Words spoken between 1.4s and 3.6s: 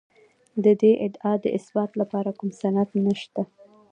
د اثبات لپاره کوم سند نشته